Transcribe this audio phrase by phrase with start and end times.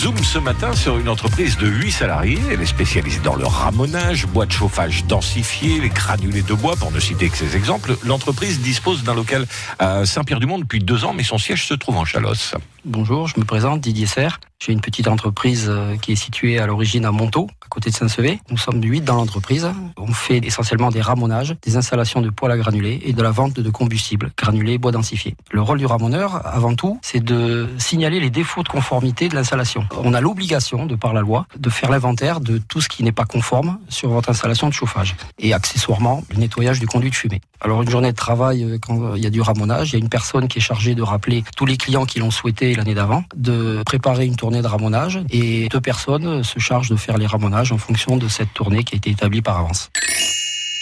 [0.00, 2.38] Zoom ce matin sur une entreprise de 8 salariés.
[2.50, 6.90] Elle est spécialisée dans le ramonage, bois de chauffage densifié, les granulés de bois, pour
[6.90, 7.94] ne citer que ces exemples.
[8.06, 9.46] L'entreprise dispose d'un local
[9.78, 12.54] à Saint-Pierre-du-Mont depuis deux ans, mais son siège se trouve en Chalosse.
[12.86, 14.40] Bonjour, je me présente Didier Serre.
[14.62, 17.94] J'ai une petite entreprise euh, qui est située à l'origine à Montaut, à côté de
[17.94, 18.40] Saint-Sevé.
[18.50, 19.66] Nous sommes 8 dans l'entreprise.
[19.96, 23.58] On fait essentiellement des ramonages, des installations de poêles à granulés et de la vente
[23.58, 25.34] de combustibles, granulés, bois densifié.
[25.50, 29.86] Le rôle du ramoneur, avant tout, c'est de signaler les défauts de conformité de l'installation.
[29.96, 33.12] On a l'obligation, de par la loi, de faire l'inventaire de tout ce qui n'est
[33.12, 35.16] pas conforme sur votre installation de chauffage.
[35.38, 37.40] Et accessoirement, le nettoyage du conduit de fumée.
[37.62, 39.98] Alors une journée de travail, euh, quand il y a du ramonage, il y a
[40.00, 43.24] une personne qui est chargée de rappeler tous les clients qui l'ont souhaité l'année d'avant,
[43.36, 47.72] de préparer une tournée de ramonage et deux personnes se chargent de faire les ramonages
[47.72, 49.90] en fonction de cette tournée qui a été établie par avance.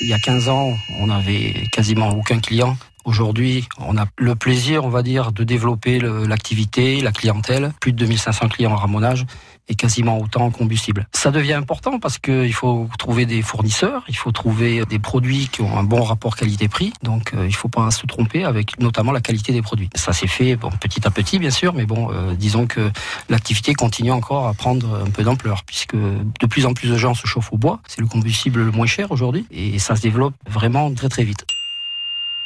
[0.00, 2.76] Il y a 15 ans, on n'avait quasiment aucun client.
[3.04, 7.72] Aujourd'hui, on a le plaisir, on va dire, de développer l'activité, la clientèle.
[7.80, 9.26] Plus de 2500 clients en ramonage
[9.68, 11.06] et quasiment autant en combustible.
[11.12, 15.62] Ça devient important parce qu'il faut trouver des fournisseurs, il faut trouver des produits qui
[15.62, 16.92] ont un bon rapport qualité-prix.
[17.02, 19.88] Donc, euh, il ne faut pas se tromper avec notamment la qualité des produits.
[19.94, 22.90] Ça s'est fait petit à petit, bien sûr, mais bon, euh, disons que
[23.28, 27.14] l'activité continue encore à prendre un peu d'ampleur puisque de plus en plus de gens
[27.14, 27.80] se chauffent au bois.
[27.86, 31.46] C'est le combustible le moins cher aujourd'hui et ça se développe vraiment très très vite.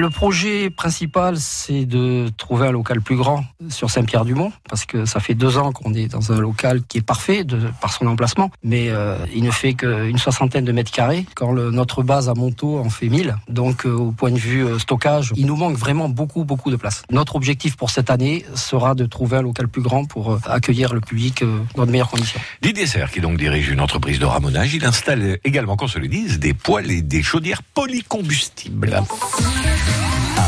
[0.00, 5.20] Le projet principal, c'est de trouver un local plus grand sur Saint-Pierre-du-Mont, parce que ça
[5.20, 7.44] fait deux ans qu'on est dans un local qui est parfait
[7.82, 12.02] par son emplacement, mais euh, il ne fait qu'une soixantaine de mètres carrés, quand notre
[12.02, 13.36] base à Montaut en fait 1000.
[13.50, 16.76] Donc euh, au point de vue euh, stockage, il nous manque vraiment beaucoup, beaucoup de
[16.76, 17.02] place.
[17.10, 21.02] Notre objectif pour cette année sera de trouver un local plus grand pour accueillir le
[21.02, 21.44] public
[21.76, 22.40] dans de meilleures conditions.
[22.62, 26.08] Didier Serre, qui donc dirige une entreprise de ramonage, il installe également, qu'on se le
[26.08, 29.02] dise, des poêles et des chaudières polycombustibles.